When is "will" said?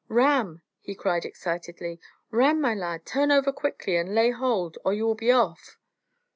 5.05-5.13